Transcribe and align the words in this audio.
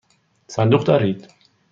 صندوق 0.47 0.83
دارید؟ 0.83 1.27